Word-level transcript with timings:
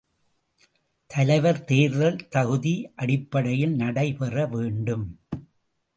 தலைவர் 1.09 1.63
தேர்தல் 1.63 2.17
தகுதி 2.29 2.73
அடிப்படையில் 2.95 3.75
நடைபெற 3.75 4.45
வேண்டும். 4.47 5.05